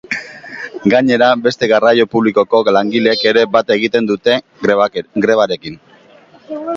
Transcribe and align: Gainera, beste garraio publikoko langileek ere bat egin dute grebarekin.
Gainera, 0.93 1.25
beste 1.47 1.67
garraio 1.73 2.07
publikoko 2.13 2.61
langileek 2.77 3.23
ere 3.33 3.43
bat 3.57 3.69
egin 3.77 4.09
dute 4.13 4.39
grebarekin. 5.27 5.77